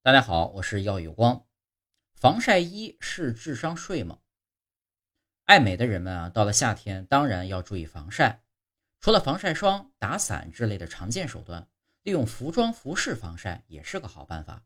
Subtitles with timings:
[0.00, 1.44] 大家好，我是耀有光。
[2.14, 4.20] 防晒衣是智商税吗？
[5.44, 8.44] 爱美的人们啊，到了夏天当然要注意防晒。
[9.00, 11.68] 除了防晒霜、打伞之类的常见手段，
[12.04, 14.64] 利用服装服饰防晒也是个好办法。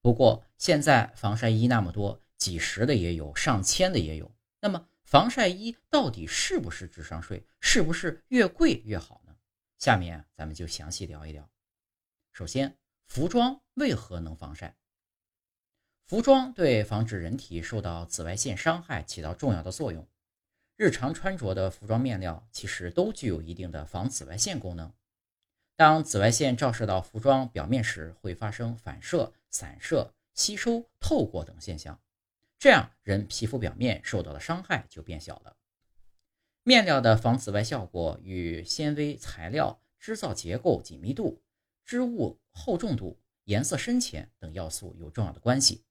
[0.00, 4.34] 不过现在防晒衣那么多，几十的也有，上千的也有。
[4.60, 7.46] 那么防晒衣到底是不是智商税？
[7.60, 9.36] 是不是越贵越好呢？
[9.76, 11.48] 下面咱们就详细聊一聊。
[12.32, 12.78] 首先。
[13.08, 14.76] 服装为何能防晒？
[16.04, 20.06] 服装对防止人体受到紫外线伤害起到重要的作用。
[20.76, 24.92] 日常穿着的服装面料其实都具有一定的防紫外线功能。
[25.74, 31.98] 当紫外线照射到服装表面时，会发生反射、散射、吸收、透过等现象，
[32.58, 35.56] 这样人皮肤表面受到的伤害就变小了。
[36.62, 41.42] 面料的防紫外效果与纤维材料、织造结构紧密度。
[41.88, 45.86] 织物厚重度、颜色深浅等要素有重要的关系。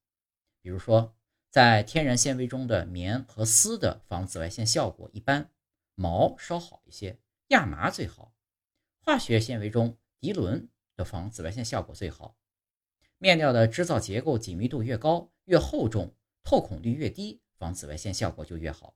[0.61, 1.15] 比如说，
[1.49, 5.49] 在天然纤维中的棉和丝的防紫外线效果一般，
[5.95, 7.17] 毛稍好一些，
[7.47, 8.31] 亚麻最好。
[8.99, 12.37] 化学纤维中，涤纶的防紫外线效果最好。
[13.17, 18.95] 面料的织造结构紧密度越高、越厚重，透孔率越低，防紫外线效果就越好。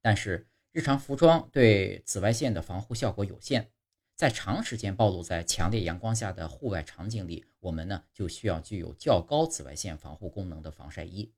[0.00, 3.70] 但是，日常服装对紫外线的防护效果有限。
[4.18, 11.32] 在长时间暴露在强烈阳光下的户外场景里，我们呢就需要具有较高紫外线防护功能的防晒衣。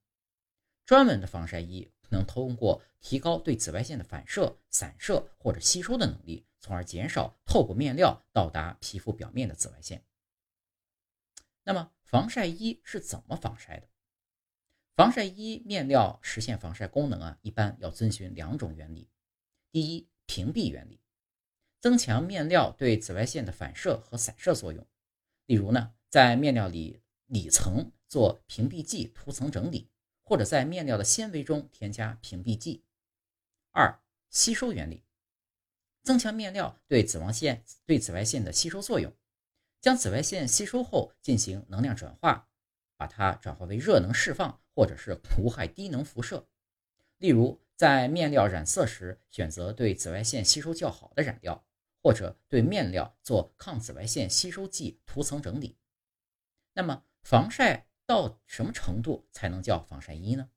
[0.87, 10.03] 专门的防晒衣能通过提高对紫外线的反射、散射或者吸收的能力，从而减少透过面料到达皮肤表面的紫外线。
[11.65, 13.89] 那么，防晒衣是怎么防晒的？
[14.97, 19.11] 防晒衣面料实现防晒功能啊，一般要遵循两种原理。
[19.71, 20.99] 第一，屏蔽原理。
[21.81, 24.87] 增强面料对紫外线的反射和散射作用，
[25.47, 29.89] 例如呢，在面料里里层做屏蔽剂涂层整理，
[30.23, 32.85] 或者在面料的纤维中添加屏蔽剂。
[33.71, 35.05] 二、吸收原理，
[36.03, 39.11] 增强面料对紫外线对紫外线的吸收作用，
[39.81, 42.49] 将紫外线吸收后进行能量转化，
[42.99, 46.47] 把它转化为热能释放，或者是无害低能辐射。
[47.17, 51.65] 例如，在面料染色时，选择对紫外线吸收较好的染料。
[52.03, 55.77] 或者对面料做抗紫外线吸收剂涂层整理。
[56.73, 60.51] 那么，防晒到什么程度才能叫防晒衣呢？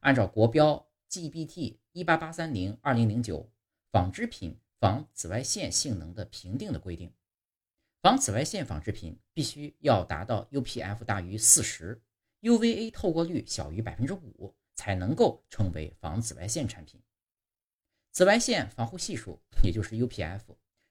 [0.00, 3.50] 按照国标 GB/T 一八八三零二零零九
[3.90, 7.12] 纺织品防紫外线性能的评定的规定，
[8.02, 12.02] 防紫外线纺织品必须要达到 UPF 大于四十
[12.42, 17.00] ，UVA 透过率小于百分之五，才能够称为防紫外线产品。
[18.16, 20.40] 紫外线防护系数，也就是 UPF，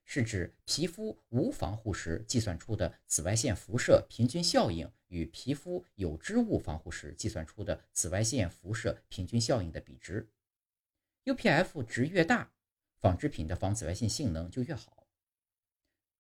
[0.04, 10.30] 是指皮肤无防护时计算出的紫外线辐射平均效应与皮肤有织物防护时计算出的紫外线辐射平均效应的比值。
[11.24, 12.54] UPF 值越大，
[13.02, 15.08] 纺织品的防紫外线性能就越好。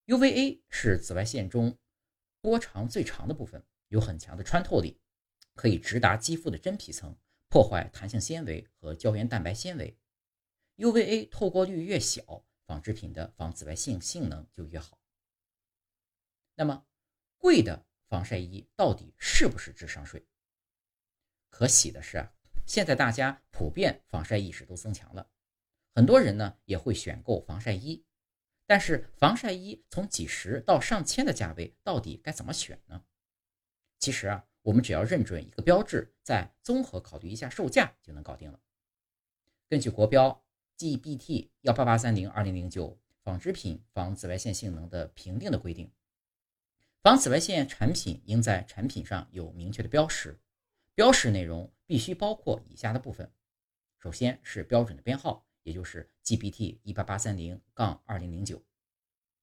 [0.07, 1.77] UVA 是紫外线中
[2.41, 4.99] 波长最长的部分，有很强的穿透力，
[5.53, 7.15] 可以直达肌肤的真皮层，
[7.47, 9.95] 破坏弹性纤维和胶原蛋白纤维。
[10.77, 14.99] UVA 透过率越小，纺织品的防紫外线性能就越好。
[16.55, 16.85] 那么，
[17.37, 20.25] 贵的防晒衣到底是不是智商税？
[21.49, 22.33] 可喜的是啊，
[22.65, 25.29] 现在大家普遍防晒意识都增强了，
[25.93, 28.05] 很多人呢也会选购防晒衣。
[28.65, 33.05] 但是，防晒衣从几十到上千的价位，到底该怎么选呢？
[33.99, 38.59] 其实啊，我们只要认准一个标志，再综合考虑一下售价，就能搞定了。
[39.69, 40.44] 根据国标。
[40.77, 45.89] GB/T 幺八八三零二零零九纺织品防紫外线性能的评定的规定，
[47.01, 50.37] 防紫外线产品应在产品上有明确的标识，
[50.93, 53.31] 标识内容必须包括以下的部分：
[53.99, 58.61] 首先是标准的编号，也就是 GB/T 一八八三零杠二零零九。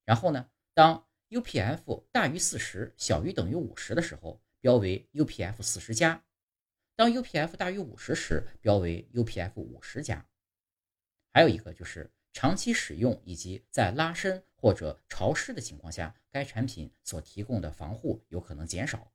[0.05, 6.21] 然后呢，当 UPF 大于四十，小于等于五十的时候，标为 UPF 四十加；
[6.95, 10.23] 当 UPF 大于五十时，标为 UPF 五十加。
[11.33, 19.11] 还有一个就是长期使用以及在拉伸或者潮湿的情况下，该产品所提供的防护有可能减少。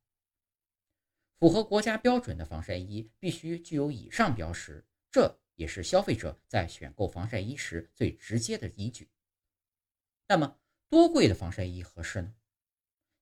[1.38, 9.08] 符合国家标准的防晒衣必须具有以上标识，这也是消费者在选购防晒衣时最直接的依据。
[10.26, 12.34] 那么，多贵的防晒衣合适呢？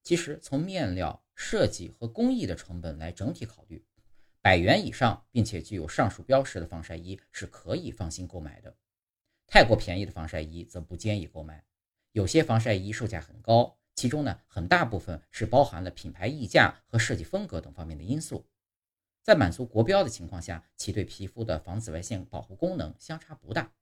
[0.03, 3.85] 其实，从面料、设计和工艺的成本来整体考虑，
[4.41, 8.75] 百元以上并且具有上述标识的防晒衣是可以放心购买的。
[9.47, 11.65] 太过便宜的防晒衣则不建议购买。
[12.13, 18.47] 有些防晒衣售价很高，其中呢，很大部分是包含了品牌溢价和设计风格等方面的因素。
[19.23, 23.73] 在满足国标的情况下，其对皮肤的防紫外线保护功能相差不大。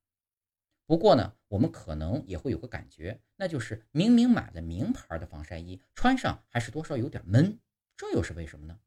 [0.87, 7.59] 不过呢，我们可能也会有个感觉，那就是明明买了名牌的防晒衣，穿上还是多少有点闷，
[7.97, 8.79] 这又是为什么呢？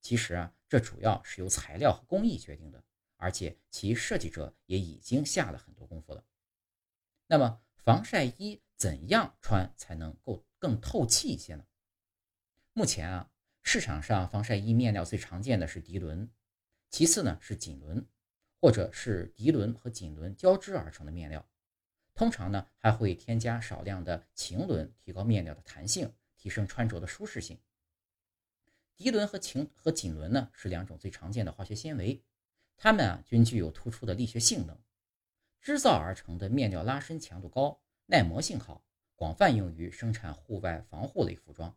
[0.00, 2.82] 其实啊，这主要是由材料和工艺决定的，
[3.16, 5.83] 而且其设计者也已经下了很多。
[7.26, 11.64] 那么，防晒衣怎样穿才能够更透气一些呢？
[12.72, 13.30] 目前啊。
[13.66, 16.28] 市场上防晒衣面料最常见的是涤纶，
[16.90, 18.04] 其次呢是锦纶，
[18.60, 21.48] 或者是涤纶和锦纶交织而成的面料。
[22.14, 27.58] 通常呢还会添加少量的腈纶，提高面料的弹性，提升穿着的舒适性。
[28.98, 32.22] 涤纶和腈和锦纶呢是两种最常见的化学纤维，
[32.76, 34.78] 它们啊均具有突出的力学性能。
[35.64, 38.84] 织造而成的面料拉伸强度高，耐磨性好，
[39.16, 41.74] 广泛用于生产户外防护类服装。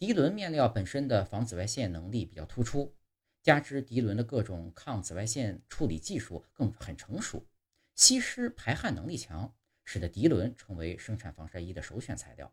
[0.00, 2.92] 涤纶面料本身的防紫外线能力比较突出，
[3.40, 7.46] 加之涤纶的各种抗紫外线处理技术更很成熟，
[7.94, 9.54] 吸湿排汗能力强，
[9.84, 12.52] 使得涤纶成为生产防晒衣的首选材料。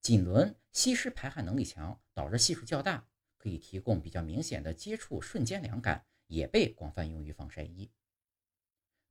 [0.00, 3.04] 锦纶吸湿排汗能力强，导热系数较大，
[3.38, 7.90] 可以提供比较明显的接触瞬间凉感，也被广泛用于防晒衣。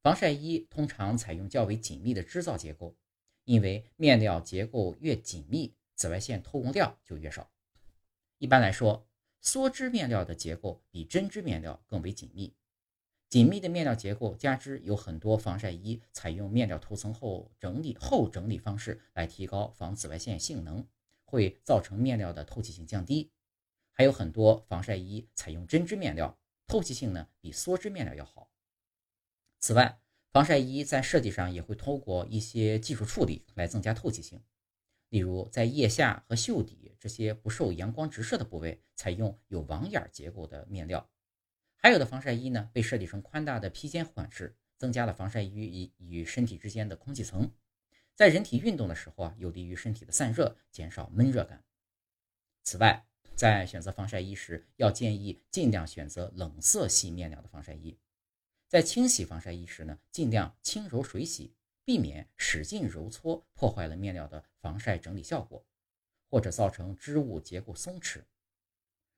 [0.02, 2.96] 防晒衣通常采用较为紧密的织造结构，
[3.46, 5.76] 因为面料结构越紧密。
[5.94, 7.52] 紫外线透光量就越少。
[8.40, 9.08] 一般来说，
[9.44, 12.56] 梭织面料的结构比针织面料更为紧密。
[13.30, 20.88] 紧密的面料结构加之有很多防晒衣采用面料涂层后整理后整理方式来提高防紫外线性能，
[21.24, 23.30] 会造成面料的透气性降低。
[23.92, 28.51] 还有很多防晒衣采用针织面料，透气性呢比梭织面料要好。
[29.62, 30.00] 此外，
[30.32, 34.42] 防晒衣在设计上也会通过一些技术处理来增加透气性。
[35.10, 41.08] 例如，在腋下和袖底这些不受阳光直射的部位，采用有网眼结构的面料；
[41.76, 47.52] 还有的防晒衣呢，被设计成宽大的披肩款式，增加了防晒衣与身体之间的空气层，
[48.16, 51.64] 在人体运动的时候啊，有利于身体的散热，减少闷热感。
[52.64, 53.06] 此外，
[53.36, 58.00] 在选择防晒衣时，要建议尽量选择冷色系面料的防晒衣。
[58.72, 61.54] 在清洗防晒衣时呢，尽量轻柔水洗。
[61.84, 65.66] 避免使劲揉搓，破坏了面料的防晒整理效果，
[66.30, 68.22] 或者造成织物结构松弛。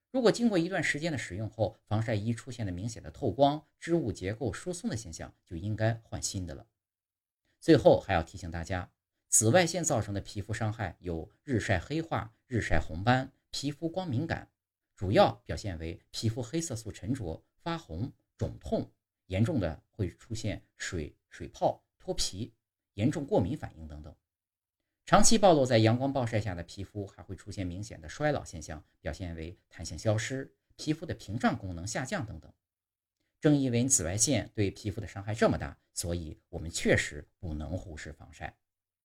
[0.09, 6.65] 如果经过一段时间的使用后，防晒衣出现了明显的透光、织物结构疏松的现象，就应该换新的了。
[7.59, 8.91] 最后还要提醒大家，
[9.27, 14.49] 紫外线造成的皮肤伤害有日晒黑化、日晒红斑、皮肤光敏感，
[14.95, 18.89] 主要表现为皮肤黑色素沉着、发红、肿痛，
[19.33, 21.83] 严重的会出现水水泡。
[22.05, 22.53] 脱皮、
[22.95, 24.13] 严重过敏反应等等，
[25.05, 32.51] 长期暴露在阳光暴晒下的皮肤还会出现明显的衰老现象，表现为弹性消失、皮肤的屏障功能下降等等。
[33.39, 38.53] 正因为紫外线对皮肤的伤害这么大，所以我们确实不能忽视防晒。